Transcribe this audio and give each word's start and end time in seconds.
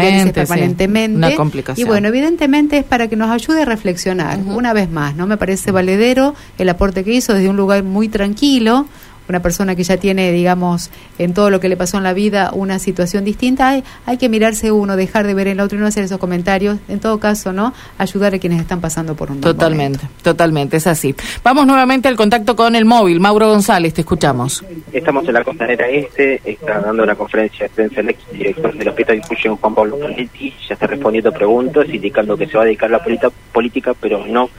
permanentemente. 0.00 0.40
permanentemente. 0.40 1.16
Una 1.16 1.34
complicación. 1.34 1.86
Y 1.86 1.88
bueno, 1.88 2.08
evidentemente 2.08 2.78
es 2.78 2.84
para 2.84 3.08
que 3.08 3.16
nos 3.16 3.30
ayude 3.30 3.62
a 3.62 3.64
reflexionar. 3.64 4.38
Una 4.44 4.72
vez 4.72 4.90
más, 4.90 5.14
¿no? 5.14 5.26
Me 5.26 5.36
parece 5.36 5.70
valedero 5.70 6.34
el 6.58 6.68
aporte 6.68 7.04
que 7.04 7.12
hizo 7.12 7.34
desde 7.34 7.48
un 7.48 7.56
lugar 7.56 7.82
muy 7.84 8.08
tranquilo, 8.08 8.86
una 9.30 9.40
persona 9.40 9.74
que 9.74 9.82
ya 9.82 9.96
tiene, 9.96 10.32
digamos, 10.32 10.90
en 11.18 11.34
todo 11.34 11.50
lo 11.50 11.60
que 11.60 11.68
le 11.68 11.76
pasó 11.76 11.96
en 11.96 12.04
la 12.04 12.12
vida 12.12 12.50
una 12.52 12.78
situación 12.78 13.24
distinta, 13.24 13.68
hay, 13.68 13.84
hay 14.06 14.18
que 14.18 14.28
mirarse 14.28 14.70
uno, 14.70 14.96
dejar 14.96 15.26
de 15.26 15.34
ver 15.34 15.48
el 15.48 15.60
otro 15.60 15.78
y 15.78 15.80
no 15.80 15.86
hacer 15.86 16.04
esos 16.04 16.18
comentarios. 16.18 16.78
En 16.88 17.00
todo 17.00 17.18
caso, 17.18 17.52
¿no? 17.52 17.72
Ayudar 17.98 18.34
a 18.34 18.38
quienes 18.38 18.60
están 18.60 18.80
pasando 18.80 19.14
por 19.14 19.30
un 19.30 19.40
Totalmente, 19.40 20.06
totalmente, 20.22 20.76
es 20.76 20.86
así. 20.86 21.14
Vamos 21.42 21.66
nuevamente 21.66 22.08
al 22.08 22.16
contacto 22.16 22.54
con 22.54 22.76
el 22.76 22.84
móvil. 22.84 23.20
Mauro 23.20 23.48
González, 23.48 23.94
te 23.94 24.02
escuchamos. 24.02 24.64
Estamos 24.92 25.26
en 25.26 25.34
la 25.34 25.44
costanera 25.44 25.88
este, 25.88 26.40
está 26.44 26.80
dando 26.80 27.02
una 27.02 27.14
conferencia 27.14 27.66
de 27.66 27.70
prensa 27.70 28.00
el 28.00 28.10
ex 28.10 28.32
director 28.32 28.74
del 28.74 28.88
Hospital 28.88 29.16
de 29.16 29.22
Infusión, 29.22 29.56
Juan 29.56 29.74
Pablo 29.74 29.98
Canetti, 29.98 30.54
ya 30.68 30.74
está 30.74 30.86
respondiendo 30.86 31.32
preguntas, 31.32 31.86
indicando 31.88 32.36
que 32.36 32.46
se 32.46 32.56
va 32.56 32.62
a 32.62 32.66
dedicar 32.66 32.88
a 32.88 32.98
la 32.98 33.30
política, 33.52 33.94
pero 33.94 34.26
no 34.26 34.50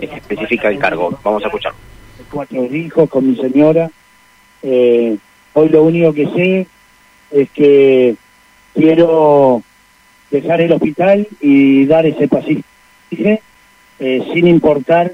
especifica 0.00 0.68
el 0.68 0.78
cargo. 0.78 1.18
Vamos 1.24 1.42
a 1.42 1.46
escuchar. 1.46 1.72
Cuatro 2.30 2.64
hijos 2.64 3.08
con 3.08 3.28
mi 3.28 3.36
señora, 3.36 3.90
eh, 4.62 5.16
hoy 5.54 5.68
lo 5.68 5.82
único 5.82 6.12
que 6.12 6.26
sé 6.26 6.66
es 7.30 7.50
que 7.50 8.16
quiero 8.74 9.62
dejar 10.30 10.60
el 10.60 10.72
hospital 10.72 11.26
y 11.40 11.86
dar 11.86 12.06
ese 12.06 12.28
pasito 12.28 12.62
eh, 13.12 14.30
sin 14.32 14.46
importar 14.46 15.12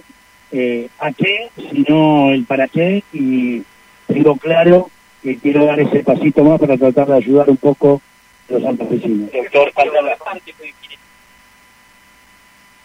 eh, 0.52 0.88
a 0.98 1.12
qué, 1.12 1.48
sino 1.70 2.30
el 2.30 2.45
para 2.45 2.69
qué, 2.69 3.02
y 3.12 3.62
tengo 4.06 4.36
claro 4.36 4.91
que 5.22 5.36
quiero 5.38 5.64
dar 5.64 5.80
ese 5.80 6.05
pasito 6.05 6.44
más 6.44 6.60
para 6.60 6.77
tratar 6.77 7.08
de 7.08 7.16
ayudar 7.16 7.50
un 7.50 7.56
poco 7.56 8.00
a 8.48 8.52
los 8.52 8.62
santafesinos. 8.62 9.30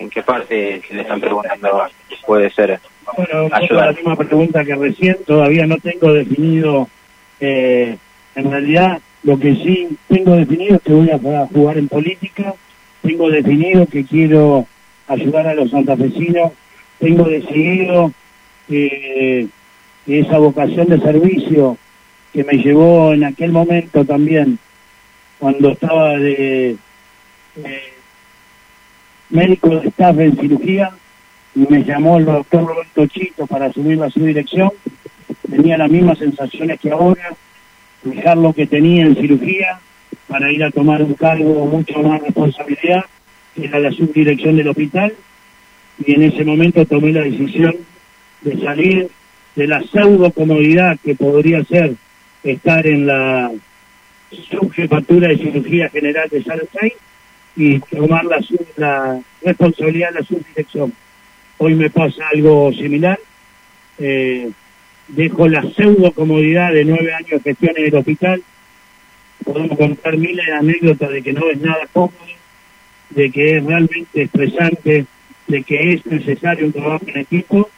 ¿en 0.02 0.10
qué 0.10 0.24
parte 0.24 0.82
le 0.90 1.02
están 1.02 1.22
preguntando 1.22 1.88
puede 2.26 2.50
ser 2.50 2.80
bueno, 3.16 3.50
la 3.50 3.92
misma 3.92 4.16
pregunta 4.16 4.66
que 4.66 4.76
recién, 4.76 5.18
todavía 5.26 5.66
no 5.66 5.78
tengo 5.78 6.14
definido, 6.14 6.88
eh, 7.40 7.98
en 8.36 8.52
realidad 8.52 9.00
lo 9.24 9.40
que 9.40 9.56
sí 9.56 9.98
tengo 10.08 10.36
definido 10.36 10.76
es 10.76 10.82
que 10.82 10.94
voy 10.94 11.10
a 11.10 11.48
jugar 11.48 11.78
en 11.78 11.88
política, 11.88 12.54
tengo 13.02 13.30
definido 13.30 13.86
que 13.86 14.06
quiero 14.06 14.68
ayudar 15.08 15.48
a 15.48 15.54
los 15.54 15.72
santafesinos, 15.72 16.52
tengo 17.00 17.26
decidido 17.26 18.12
que, 18.68 19.48
esa 20.08 20.40
vocación 20.40 20.88
de 20.88 21.00
servicio 21.00 21.78
que 22.34 22.44
me 22.44 22.54
llevó 22.54 23.14
en 23.14 23.24
aquel 23.24 23.52
momento 23.52 24.04
también, 24.04 24.58
cuando 25.40 25.72
estaba 25.72 26.18
de 26.18 26.76
médico 29.30 29.70
de 29.70 29.88
staff 29.90 30.20
en 30.20 30.38
cirugía, 30.38 30.92
me 31.56 31.84
llamó 31.84 32.18
el 32.18 32.26
doctor 32.26 32.66
Roberto 32.66 33.06
Chito 33.08 33.46
para 33.48 33.66
asumir 33.68 34.02
a 34.02 34.10
su 34.10 34.24
dirección. 34.24 34.70
Tenía 35.50 35.78
las 35.78 35.90
mismas 35.90 36.18
sensaciones 36.18 36.80
que 36.80 36.92
ahora, 36.92 37.34
dejar 38.04 38.38
lo 38.38 38.54
que 38.54 38.68
tenía 38.68 39.04
en 39.04 39.16
cirugía 39.16 39.80
para 40.28 40.52
ir 40.52 40.64
a 40.64 40.72
tomar 40.72 41.04
un 41.04 41.14
cargo 41.14 41.66
mucho 41.66 42.02
más 42.02 42.22
responsabilidad, 42.22 43.04
que 43.56 43.66
era 43.66 43.80
la 43.80 43.92
subdirección 43.92 44.56
del 44.56 44.70
hospital, 44.70 45.14
y 46.06 46.16
en 46.16 46.24
ese 46.24 46.46
momento 46.46 46.86
tomé 46.86 47.12
la 47.12 47.22
decisión 47.22 47.76
de 48.42 48.60
salir 48.62 49.10
de 49.56 49.68
la 49.68 49.82
pseudo 49.84 50.32
comodidad 50.32 50.98
que 51.04 51.16
podría 51.16 51.64
ser 51.66 51.96
estar 52.44 52.88
en 52.88 53.06
la 53.06 53.52
subjefatura 54.50 55.28
de 55.28 55.38
cirugía 55.38 55.90
general 55.90 56.30
de 56.30 56.44
Salazar 56.44 56.92
y 57.56 57.80
tomar 57.80 58.24
la, 58.26 58.40
la 58.78 59.22
responsabilidad 59.44 60.14
de 60.14 60.20
la 60.22 60.26
subdirección. 60.26 60.94
Hoy 61.64 61.76
me 61.76 61.92
pasa 61.92 62.24
algo 62.34 62.74
similar. 62.74 63.20
Eh, 64.00 64.50
dejo 65.10 65.48
la 65.48 65.62
pseudo 65.62 66.12
comodidad 66.12 66.74
de 66.74 66.84
nueve 66.86 67.14
años 67.14 67.44
de 67.44 67.52
gestión 67.52 67.74
en 67.78 67.86
el 67.86 67.96
hospital. 67.96 68.42
Podemos 69.46 69.78
contar 69.78 70.18
miles 70.18 70.44
de 70.44 70.54
anécdotas 70.54 71.12
de 71.12 71.22
que 71.22 71.34
no 71.34 71.48
es 71.52 71.62
nada 71.62 71.86
cómodo, 71.94 72.18
de 73.12 73.30
que 73.30 73.58
es 73.58 73.64
realmente 73.64 74.24
estresante, 74.24 75.06
de 75.46 75.64
que 75.64 75.94
es 75.94 76.06
necesario 76.08 76.66
un 76.66 76.74
trabajo 76.74 77.06
en 77.06 77.20
equipo, 77.20 77.70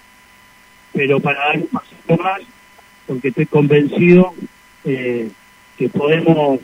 pero 0.93 1.19
para 1.19 1.39
dar 1.39 1.57
un 1.57 1.67
pasito 1.67 2.23
más, 2.23 2.39
porque 3.05 3.27
estoy 3.27 3.47
convencido 3.47 4.33
eh, 4.85 5.27
que 5.77 5.89
podemos 5.89 6.61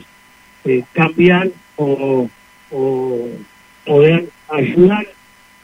eh, 0.64 0.84
cambiar 0.94 1.50
o, 1.76 2.30
o 2.70 3.28
poder 3.84 4.24
ayudar 4.48 5.06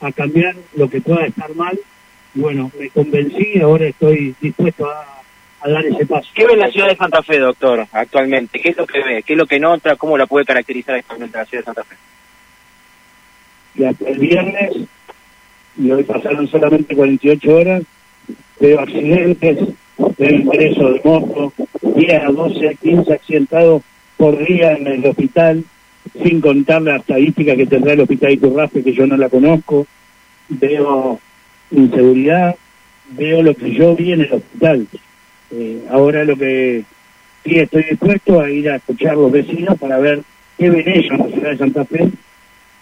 a 0.00 0.12
cambiar 0.12 0.54
lo 0.74 0.88
que 0.88 1.00
pueda 1.00 1.26
estar 1.26 1.54
mal. 1.54 1.78
Y 2.34 2.40
bueno, 2.40 2.70
me 2.78 2.90
convencí, 2.90 3.52
y 3.54 3.60
ahora 3.60 3.86
estoy 3.86 4.34
dispuesto 4.40 4.90
a, 4.90 5.22
dar 5.68 5.84
ese 5.84 6.06
paso. 6.06 6.28
¿Qué 6.32 6.46
ve 6.46 6.56
la 6.56 6.70
ciudad 6.70 6.88
de 6.88 6.96
Santa 6.96 7.22
Fe, 7.22 7.38
doctor, 7.40 7.86
actualmente? 7.90 8.60
¿Qué 8.60 8.68
es 8.68 8.76
lo 8.76 8.86
que 8.86 9.02
ve? 9.02 9.22
¿Qué 9.24 9.32
es 9.32 9.38
lo 9.38 9.46
que 9.46 9.58
nota? 9.58 9.96
¿Cómo 9.96 10.16
la 10.16 10.26
puede 10.26 10.44
caracterizar 10.44 10.94
actualmente 10.94 11.38
la 11.38 11.44
ciudad 11.44 11.62
de 11.62 11.64
Santa 11.64 11.84
Fe? 11.84 11.96
el 13.78 14.18
viernes, 14.18 14.70
y 15.76 15.90
hoy 15.90 16.02
pasaron 16.04 16.48
solamente 16.48 16.96
48 16.96 17.54
horas, 17.54 17.82
veo 18.58 18.80
accidentes, 18.80 19.58
veo 20.16 20.30
ingreso 20.30 20.92
de 20.92 21.00
moto, 21.04 21.52
10 21.82 22.22
a 22.22 22.30
12, 22.30 22.78
15 22.82 23.12
accidentados 23.12 23.82
por 24.16 24.38
día 24.46 24.72
en 24.72 24.86
el 24.86 25.06
hospital, 25.06 25.64
sin 26.22 26.40
contar 26.40 26.82
la 26.82 26.96
estadística 26.96 27.56
que 27.56 27.66
tendrá 27.66 27.92
el 27.92 28.00
hospital 28.00 28.32
Iturraspe, 28.32 28.82
que 28.82 28.92
yo 28.92 29.06
no 29.06 29.16
la 29.16 29.28
conozco, 29.28 29.86
veo 30.48 31.20
inseguridad, 31.70 32.56
veo 33.10 33.42
lo 33.42 33.54
que 33.54 33.72
yo 33.72 33.94
vi 33.94 34.12
en 34.12 34.22
el 34.22 34.32
hospital. 34.32 34.86
Eh, 35.52 35.82
ahora 35.90 36.24
lo 36.24 36.36
que 36.36 36.84
sí 37.44 37.58
estoy 37.58 37.84
dispuesto 37.84 38.40
a 38.40 38.50
ir 38.50 38.68
a 38.70 38.76
escuchar 38.76 39.12
a 39.12 39.16
los 39.16 39.32
vecinos 39.32 39.78
para 39.78 39.98
ver 39.98 40.22
qué 40.58 40.70
ven 40.70 40.88
ellos 40.88 41.12
en 41.12 41.18
la 41.18 41.28
ciudad 41.28 41.50
de 41.50 41.58
Santa 41.58 41.84
Fe, 41.84 42.08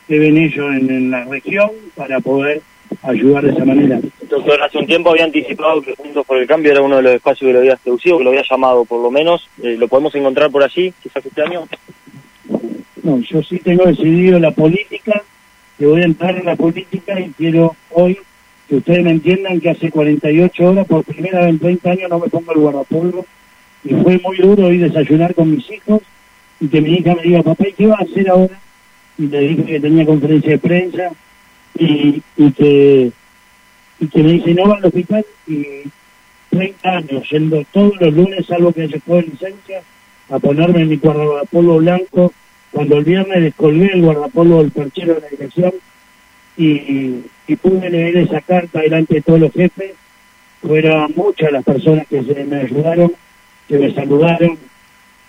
qué 0.08 0.18
ven 0.18 0.38
ellos 0.38 0.66
en, 0.74 1.10
la 1.10 1.24
región, 1.24 1.70
para 1.94 2.20
poder 2.20 2.62
ayudar 3.02 3.44
de 3.44 3.52
esa 3.52 3.64
manera. 3.64 4.00
Doctor, 4.28 4.62
hace 4.62 4.78
un 4.78 4.86
tiempo 4.86 5.10
había 5.10 5.24
anticipado 5.24 5.82
que 5.82 5.94
Juntos 5.94 6.24
por 6.26 6.38
el 6.38 6.46
Cambio 6.46 6.72
era 6.72 6.82
uno 6.82 6.96
de 6.96 7.02
los 7.02 7.14
espacios 7.14 7.48
que 7.48 7.52
lo 7.52 7.58
había 7.58 7.76
seducido, 7.76 8.18
que 8.18 8.24
lo 8.24 8.30
había 8.30 8.44
llamado 8.48 8.84
por 8.84 9.02
lo 9.02 9.10
menos. 9.10 9.48
Eh, 9.62 9.76
¿Lo 9.78 9.88
podemos 9.88 10.14
encontrar 10.14 10.50
por 10.50 10.62
allí, 10.62 10.92
quizás 11.02 11.24
este 11.24 11.42
año? 11.42 11.66
No, 13.04 13.18
yo 13.20 13.42
sí 13.42 13.58
tengo 13.58 13.84
decidido 13.84 14.38
la 14.38 14.50
política, 14.50 15.22
que 15.78 15.86
voy 15.86 16.00
a 16.00 16.06
entrar 16.06 16.36
en 16.36 16.46
la 16.46 16.56
política 16.56 17.20
y 17.20 17.30
quiero 17.32 17.76
hoy 17.90 18.18
que 18.66 18.76
ustedes 18.76 19.04
me 19.04 19.10
entiendan 19.10 19.60
que 19.60 19.68
hace 19.68 19.90
48 19.90 20.70
horas, 20.70 20.86
por 20.86 21.04
primera 21.04 21.40
vez 21.40 21.50
en 21.50 21.58
30 21.58 21.90
años, 21.90 22.10
no 22.10 22.18
me 22.18 22.28
pongo 22.28 22.52
el 22.52 22.60
guardapolvo. 22.60 23.26
Y 23.84 23.92
fue 23.92 24.18
muy 24.18 24.38
duro 24.38 24.68
hoy 24.68 24.78
desayunar 24.78 25.34
con 25.34 25.50
mis 25.50 25.70
hijos 25.70 26.00
y 26.58 26.68
que 26.68 26.80
mi 26.80 26.94
hija 26.94 27.14
me 27.14 27.22
diga, 27.22 27.42
papá, 27.42 27.68
¿y 27.68 27.72
qué 27.74 27.86
va 27.86 27.96
a 27.96 28.04
hacer 28.04 28.30
ahora? 28.30 28.58
Y 29.18 29.26
le 29.26 29.40
dije 29.40 29.64
que 29.64 29.80
tenía 29.80 30.06
conferencia 30.06 30.52
de 30.52 30.58
prensa 30.58 31.10
y, 31.78 32.22
y 32.38 32.52
que 32.52 33.12
y 34.00 34.06
que 34.08 34.22
me 34.22 34.32
dice, 34.32 34.54
no 34.54 34.66
va 34.66 34.76
al 34.76 34.86
hospital 34.86 35.26
y 35.46 35.66
30 36.48 36.88
años, 36.88 37.30
yendo 37.30 37.62
todos 37.70 38.00
los 38.00 38.14
lunes, 38.14 38.46
salvo 38.46 38.72
que 38.72 38.88
se 38.88 38.98
fue 39.00 39.22
licencia, 39.22 39.82
a 40.30 40.38
ponerme 40.38 40.86
mi 40.86 40.96
guardapolvo 40.96 41.76
blanco 41.76 42.32
cuando 42.74 42.98
el 42.98 43.04
viernes 43.04 43.40
descolgué 43.40 43.86
el 43.92 44.02
guardapolvo 44.02 44.58
del 44.58 44.72
perchero 44.72 45.14
de 45.14 45.20
la 45.20 45.28
dirección 45.28 45.72
y, 46.56 47.22
pude 47.62 47.88
leer 47.88 48.16
esa 48.16 48.40
carta 48.40 48.80
delante 48.80 49.14
de 49.14 49.22
todos 49.22 49.38
los 49.38 49.52
jefes, 49.52 49.92
fueron 50.60 51.12
muchas 51.14 51.52
las 51.52 51.64
personas 51.64 52.06
que 52.08 52.20
me 52.20 52.56
ayudaron, 52.62 53.12
que 53.68 53.78
me 53.78 53.94
saludaron, 53.94 54.58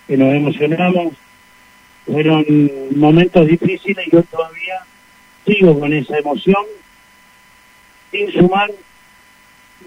que 0.08 0.16
nos 0.16 0.34
emocionamos. 0.34 1.14
Fueron 2.04 2.44
momentos 2.96 3.46
difíciles 3.46 4.06
y 4.06 4.10
yo 4.10 4.22
todavía 4.24 4.80
sigo 5.46 5.78
con 5.78 5.92
esa 5.92 6.18
emoción, 6.18 6.64
sin 8.10 8.32
sumar. 8.32 8.70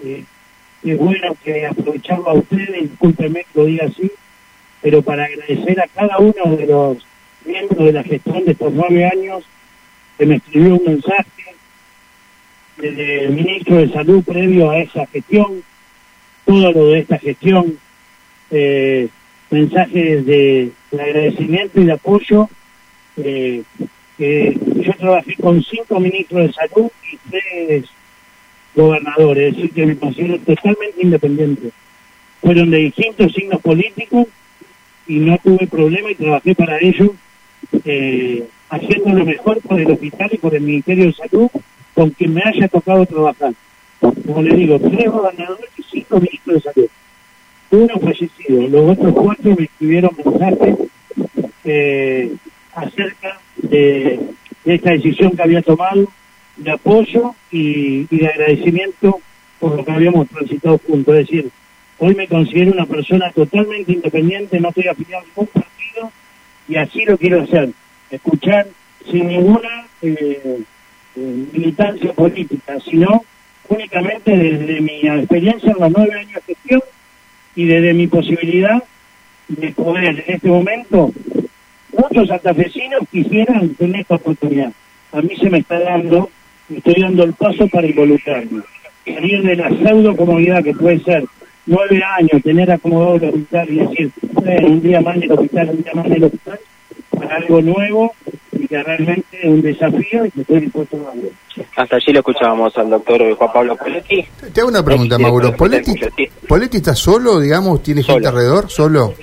Eh, 0.02 0.24
es 0.82 0.98
bueno 0.98 1.36
que 1.44 1.66
aprovecharlo 1.66 2.30
a 2.30 2.34
ustedes, 2.34 2.90
discúlpenme 2.90 3.40
que 3.40 3.58
lo 3.58 3.64
diga 3.66 3.86
así, 3.86 4.10
pero 4.80 5.02
para 5.02 5.24
agradecer 5.24 5.78
a 5.80 5.88
cada 5.88 6.18
uno 6.18 6.56
de 6.56 6.66
los 6.66 7.09
miembro 7.44 7.84
de 7.84 7.92
la 7.92 8.02
gestión 8.02 8.44
de 8.44 8.52
estos 8.52 8.72
nueve 8.72 9.04
años, 9.04 9.44
que 10.18 10.26
me 10.26 10.36
escribió 10.36 10.76
un 10.76 10.84
mensaje 10.84 11.54
del 12.78 13.30
ministro 13.32 13.76
de 13.76 13.92
Salud 13.92 14.24
previo 14.24 14.70
a 14.70 14.78
esa 14.78 15.06
gestión, 15.06 15.62
todo 16.44 16.72
lo 16.72 16.88
de 16.88 17.00
esta 17.00 17.18
gestión, 17.18 17.78
eh, 18.50 19.08
mensajes 19.50 20.26
de, 20.26 20.72
agradecimiento 20.92 21.80
y 21.80 21.84
de 21.84 21.92
apoyo. 21.92 22.48
Eh, 23.16 23.62
yo 24.18 24.92
trabajé 24.98 25.34
con 25.36 25.62
cinco 25.62 25.98
ministros 25.98 26.46
de 26.46 26.52
salud 26.52 26.90
y 27.10 27.16
tres 27.30 27.84
gobernadores, 28.74 29.48
es 29.48 29.56
decir, 29.56 29.72
que 29.72 29.86
me 29.86 29.96
considero 29.96 30.38
totalmente 30.38 31.02
independiente. 31.02 31.70
Fueron 32.42 32.70
de 32.70 32.78
distintos 32.78 33.32
signos 33.32 33.60
políticos 33.60 34.26
y 35.06 35.16
no 35.16 35.38
tuve 35.38 35.66
problema 35.66 36.10
y 36.10 36.14
trabajé 36.14 36.54
para 36.54 36.78
ello 36.78 37.14
eh, 37.84 38.46
haciendo 38.68 39.10
lo 39.10 39.24
mejor 39.24 39.60
por 39.60 39.80
el 39.80 39.90
hospital 39.90 40.30
y 40.32 40.38
por 40.38 40.54
el 40.54 40.62
Ministerio 40.62 41.06
de 41.06 41.12
Salud 41.12 41.50
con 41.94 42.10
quien 42.10 42.34
me 42.34 42.42
haya 42.44 42.68
tocado 42.68 43.04
trabajar. 43.06 43.52
Como 44.00 44.42
le 44.42 44.56
digo, 44.56 44.78
tres 44.78 45.10
gobernadores 45.10 45.70
y 45.76 45.82
cinco 45.82 46.20
ministros 46.20 46.54
de 46.54 46.72
salud. 46.72 46.88
Uno 47.72 48.00
fallecido, 48.00 48.68
los 48.68 48.90
otros 48.96 49.14
cuatro 49.14 49.54
me 49.56 49.64
escribieron 49.64 50.10
mensajes 50.24 50.76
eh, 51.64 52.34
acerca 52.74 53.38
de, 53.56 54.18
esta 54.64 54.90
decisión 54.90 55.32
que 55.32 55.42
había 55.42 55.62
tomado, 55.62 56.08
de 56.56 56.70
apoyo 56.70 57.34
y, 57.50 58.06
y 58.10 58.18
de 58.18 58.28
agradecimiento 58.28 59.20
por 59.58 59.76
lo 59.76 59.84
que 59.84 59.92
habíamos 59.92 60.28
transitado 60.28 60.78
juntos. 60.78 61.14
Es 61.16 61.26
decir, 61.26 61.50
hoy 61.98 62.14
me 62.14 62.26
considero 62.26 62.72
una 62.72 62.86
persona 62.86 63.30
totalmente 63.32 63.92
independiente, 63.92 64.58
no 64.58 64.70
estoy 64.70 64.88
afiliado 64.88 65.22
a 65.22 65.26
ningún 65.26 65.46
partido 65.46 66.10
y 66.70 66.76
así 66.76 67.04
lo 67.04 67.18
quiero 67.18 67.42
hacer 67.42 67.70
escuchar 68.10 68.68
sin 69.10 69.26
ninguna 69.26 69.86
eh, 70.02 70.62
eh, 71.16 71.46
militancia 71.52 72.12
política, 72.12 72.78
sino 72.88 73.24
únicamente 73.68 74.36
desde 74.36 74.80
mi 74.80 75.00
experiencia 75.00 75.72
en 75.72 75.80
los 75.80 75.90
nueve 75.90 76.14
años 76.14 76.34
de 76.34 76.54
gestión 76.54 76.82
y 77.56 77.64
desde 77.64 77.92
mi 77.92 78.06
posibilidad 78.06 78.82
de 79.48 79.72
poder 79.72 80.24
en 80.26 80.34
este 80.34 80.48
momento, 80.48 81.12
muchos 81.92 82.28
santafesinos 82.28 83.00
quisieran 83.10 83.74
tener 83.74 84.02
esta 84.02 84.14
oportunidad. 84.14 84.72
A 85.10 85.20
mí 85.22 85.34
se 85.36 85.50
me 85.50 85.58
está 85.58 85.80
dando, 85.80 86.30
estoy 86.72 87.02
dando 87.02 87.24
el 87.24 87.32
paso 87.32 87.66
para 87.66 87.88
involucrarme. 87.88 88.62
Salir 89.04 89.42
de 89.42 89.56
la 89.56 89.70
pseudo 89.70 90.16
comodidad 90.16 90.62
que 90.62 90.74
puede 90.74 91.00
ser 91.00 91.24
nueve 91.70 92.02
años, 92.18 92.42
tener 92.42 92.70
acomodado 92.70 93.16
el 93.16 93.24
hospital 93.28 93.70
y 93.70 93.78
decir, 93.78 94.12
un 94.62 94.82
día 94.82 95.00
más 95.00 95.16
en 95.16 95.22
el 95.22 95.32
hospital, 95.32 95.70
un 95.70 95.82
día 95.82 95.92
más 95.94 96.06
en 96.06 96.12
el 96.12 96.24
hospital, 96.24 96.60
para 97.16 97.36
algo 97.36 97.62
nuevo 97.62 98.12
y 98.52 98.66
que 98.66 98.82
realmente 98.82 99.38
es 99.40 99.48
un 99.48 99.62
desafío 99.62 100.26
y 100.26 100.30
que 100.32 100.40
estoy 100.40 100.60
dispuesto 100.60 100.96
a 100.96 101.10
hacerlo. 101.10 101.30
Hasta 101.76 101.96
allí 101.96 102.12
lo 102.12 102.18
escuchábamos 102.18 102.76
al 102.76 102.90
doctor 102.90 103.34
Juan 103.36 103.52
Pablo 103.52 103.76
Poletti. 103.76 104.26
Te 104.52 104.60
hago 104.60 104.68
una 104.68 104.84
pregunta, 104.84 105.18
Mauro. 105.18 105.56
¿Poletti, 105.56 105.94
¿Poletti 106.48 106.78
está 106.78 106.94
solo, 106.94 107.38
digamos? 107.38 107.82
¿Tiene 107.82 108.02
gente 108.02 108.26
alrededor? 108.26 108.68
¿Solo? 108.68 109.14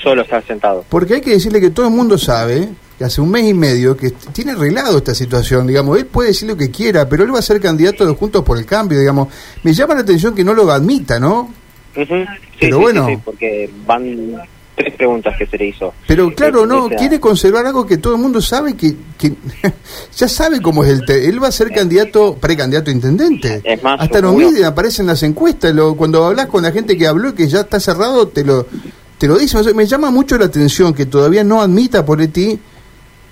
Solo 0.00 0.22
está 0.22 0.40
sentado. 0.42 0.84
Porque 0.88 1.14
hay 1.14 1.20
que 1.20 1.30
decirle 1.30 1.60
que 1.60 1.70
todo 1.70 1.88
el 1.88 1.92
mundo 1.92 2.16
sabe 2.16 2.68
que 2.96 3.04
hace 3.04 3.20
un 3.20 3.30
mes 3.30 3.48
y 3.48 3.54
medio 3.54 3.96
que 3.96 4.10
tiene 4.32 4.52
arreglado 4.52 4.98
esta 4.98 5.14
situación, 5.14 5.66
digamos, 5.66 5.98
él 5.98 6.06
puede 6.06 6.28
decir 6.28 6.48
lo 6.48 6.56
que 6.56 6.70
quiera, 6.70 7.08
pero 7.08 7.22
él 7.22 7.32
va 7.32 7.38
a 7.38 7.42
ser 7.42 7.60
candidato 7.60 8.04
de 8.04 8.12
Juntos 8.12 8.44
por 8.44 8.58
el 8.58 8.66
Cambio, 8.66 8.98
digamos. 8.98 9.28
Me 9.62 9.72
llama 9.72 9.94
la 9.94 10.00
atención 10.00 10.34
que 10.34 10.42
no 10.42 10.52
lo 10.52 10.70
admita, 10.70 11.18
¿no? 11.20 11.48
Pero 12.60 12.80
bueno. 12.80 13.08
porque 13.24 13.70
van 13.86 14.40
tres 14.74 14.94
preguntas 14.94 15.36
que 15.36 15.46
se 15.46 15.58
le 15.58 15.66
hizo. 15.66 15.92
Pero 16.06 16.32
claro, 16.34 16.64
no, 16.64 16.88
quiere 16.88 17.18
conservar 17.18 17.66
algo 17.66 17.86
que 17.86 17.98
todo 17.98 18.14
el 18.14 18.20
mundo 18.20 18.40
sabe 18.40 18.76
que, 18.76 18.94
que 19.18 19.32
ya 20.16 20.28
sabe 20.28 20.60
cómo 20.60 20.84
es 20.84 20.90
el... 20.90 21.10
él 21.10 21.42
va 21.42 21.48
a 21.48 21.52
ser 21.52 21.70
candidato, 21.70 22.36
precandidato 22.36 22.90
a 22.90 22.94
intendente. 22.94 23.60
Es 23.64 23.82
más, 23.82 24.00
Hasta 24.00 24.20
no 24.20 24.32
miden, 24.32 24.64
aparecen 24.64 25.06
las 25.06 25.22
encuestas. 25.22 25.74
Lo, 25.74 25.96
cuando 25.96 26.24
hablas 26.24 26.46
con 26.46 26.62
la 26.62 26.70
gente 26.70 26.96
que 26.96 27.06
habló 27.06 27.30
y 27.30 27.32
que 27.34 27.48
ya 27.48 27.60
está 27.60 27.80
cerrado, 27.80 28.28
te 28.28 28.44
lo, 28.44 28.66
te 29.18 29.26
lo 29.26 29.36
dicen. 29.36 29.60
me 29.74 29.86
llama 29.86 30.10
mucho 30.10 30.38
la 30.38 30.46
atención 30.46 30.94
que 30.94 31.06
todavía 31.06 31.42
no 31.42 31.60
admita 31.60 32.04
por 32.04 32.24
ti 32.28 32.58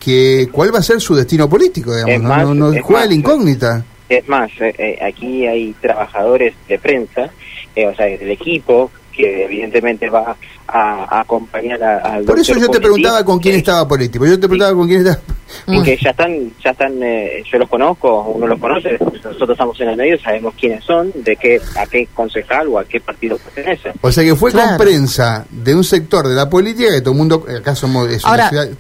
que 0.01 0.49
cuál 0.53 0.75
va 0.75 0.81
a 0.81 0.83
ser 0.83 1.01
su 1.01 1.15
destino 1.15 1.49
político, 1.49 1.95
digamos. 1.95 2.57
no, 2.57 2.73
juega 2.83 3.07
la 3.07 3.15
incógnita. 3.15 3.85
Es 4.09 4.29
más, 4.29 4.51
eh, 4.61 4.73
eh, 4.79 4.99
aquí 5.03 5.47
hay 5.47 5.73
trabajadores 5.81 6.55
de 6.69 6.79
prensa, 6.79 7.31
eh, 7.77 7.87
o 7.87 7.95
sea, 7.95 8.07
del 8.07 8.31
equipo, 8.31 8.91
que 9.13 9.45
evidentemente 9.45 10.11
va 10.11 10.37
a, 10.69 11.21
acompañar 11.21 11.83
al 11.83 12.25
Por 12.25 12.39
eso 12.39 12.55
yo 12.59 12.69
te 12.69 12.81
preguntaba 12.81 13.25
con 13.25 13.39
quién 13.39 13.57
estaba 13.57 13.87
político. 13.87 14.27
Yo 14.27 14.35
te 14.35 14.49
preguntaba 14.49 14.75
con 14.75 14.87
quién 14.87 15.01
estaba. 15.01 15.21
Porque 15.65 15.97
ya 16.03 16.11
están, 16.11 16.53
ya 16.63 16.71
están, 16.71 17.01
eh, 17.03 17.43
yo 17.51 17.59
los 17.59 17.69
conozco, 17.69 18.23
uno 18.23 18.47
los 18.49 18.59
conoce, 18.59 18.99
nosotros 19.01 19.51
estamos 19.51 19.81
en 19.81 19.91
el 19.91 19.97
medio, 19.97 20.19
sabemos 20.19 20.55
quiénes 20.59 20.85
son, 20.85 21.13
de 21.15 21.37
qué, 21.37 21.61
a 21.77 21.87
qué 21.87 22.09
concejal 22.13 22.69
o 22.69 22.79
a 22.81 22.85
qué 22.85 23.01
partido 23.01 23.39
pertenecen. 23.39 23.93
O 24.01 24.11
sea 24.11 24.25
que 24.25 24.35
fue 24.35 24.53
con 24.53 24.77
prensa 24.77 25.47
de 25.51 25.75
un 25.75 25.85
sector 25.85 26.27
de 26.27 26.35
la 26.35 26.51
política 26.51 26.91
que 26.91 27.01
todo 27.01 27.13
el 27.13 27.19
mundo, 27.19 27.45
acá 27.59 27.77
somos, 27.77 28.09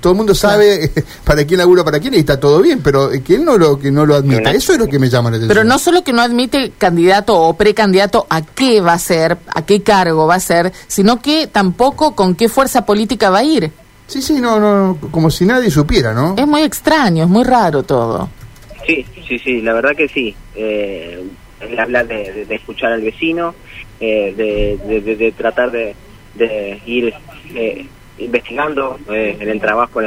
todo 0.01 0.13
el 0.13 0.17
mundo 0.17 0.35
sabe 0.35 0.91
para 1.25 1.45
quién 1.45 1.59
labura 1.59 1.85
para 1.85 2.01
quién 2.01 2.15
y 2.15 2.19
está 2.19 2.39
todo 2.39 2.61
bien, 2.61 2.81
pero 2.83 3.11
que 3.25 3.37
él 3.37 3.45
no 3.45 3.57
lo, 3.57 3.79
que 3.79 3.93
no 3.93 4.05
lo 4.05 4.17
admita, 4.17 4.51
eso 4.51 4.73
es 4.73 4.79
lo 4.79 4.89
que 4.89 4.99
me 4.99 5.09
llama 5.09 5.31
la 5.31 5.37
atención. 5.37 5.57
Pero 5.57 5.65
no 5.65 5.79
solo 5.79 6.03
que 6.03 6.13
no 6.13 6.23
admite 6.23 6.73
candidato 6.77 7.41
o 7.41 7.55
precandidato 7.55 8.27
a 8.29 8.43
qué 8.43 8.81
va 8.81 8.95
a 8.95 8.99
ser, 8.99 9.39
a 9.55 9.65
qué 9.65 9.83
cargo 9.83 10.27
va 10.27 10.35
a 10.35 10.41
ser, 10.41 10.73
sino 10.89 11.23
que 11.23 11.47
tampoco 11.47 11.76
con 11.77 12.35
qué 12.35 12.49
fuerza 12.49 12.85
política 12.85 13.31
va 13.31 13.39
a 13.39 13.45
ir. 13.45 13.71
Sí, 14.07 14.23
sí, 14.23 14.41
no, 14.41 14.61
no, 14.61 14.99
como 15.11 15.31
si 15.31 15.45
nadie 15.45 15.71
supiera, 15.71 16.13
¿no? 16.13 16.35
Es 16.37 16.47
muy 16.47 16.63
extraño, 16.63 17.25
es 17.25 17.29
muy 17.29 17.45
raro 17.45 17.83
todo. 17.83 18.29
Sí, 18.87 19.05
sí, 19.27 19.39
sí, 19.39 19.61
la 19.63 19.73
verdad 19.73 19.97
que 19.97 20.09
sí. 20.09 20.35
Eh, 20.55 21.25
hablar 21.79 22.07
de, 22.07 22.47
escuchar 22.51 22.93
al 22.93 23.03
vecino, 23.03 23.55
eh, 24.01 24.33
de, 24.37 25.01
de, 25.01 25.33
tratar 25.33 25.71
de, 25.71 25.95
ir 26.87 27.13
eh, 27.55 27.87
investigando 28.19 28.99
eh, 29.11 29.37
en 29.41 29.49
el 29.49 29.61
trabajo. 29.61 30.01